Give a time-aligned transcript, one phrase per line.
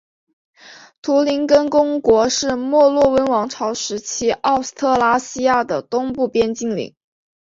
[1.03, 6.95] 图林根公国是墨洛温王朝时期奥斯特拉西亚的东部边境领。